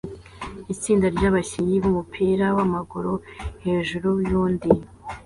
[0.73, 3.13] Itsinda ryabakinnyi bumupira wamaguru
[3.63, 4.69] hejuru yundi